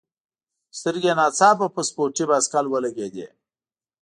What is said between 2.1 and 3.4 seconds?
بایسکل ولګېدې.